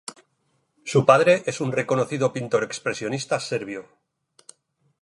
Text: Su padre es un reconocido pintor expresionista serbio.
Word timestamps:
Su 0.83 1.05
padre 1.05 1.43
es 1.45 1.61
un 1.61 1.71
reconocido 1.71 2.33
pintor 2.33 2.63
expresionista 2.63 3.39
serbio. 3.39 3.85